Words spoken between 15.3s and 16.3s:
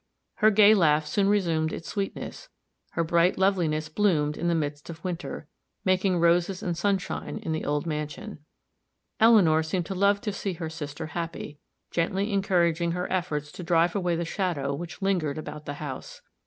about the house.